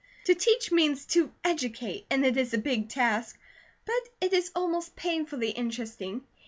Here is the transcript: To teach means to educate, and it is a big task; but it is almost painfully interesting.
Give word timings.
To 0.23 0.33
teach 0.33 0.71
means 0.71 1.05
to 1.13 1.31
educate, 1.43 2.07
and 2.09 2.25
it 2.25 2.35
is 2.35 2.55
a 2.55 2.57
big 2.57 2.89
task; 2.89 3.37
but 3.85 3.93
it 4.19 4.33
is 4.33 4.49
almost 4.55 4.95
painfully 4.95 5.51
interesting. 5.51 6.23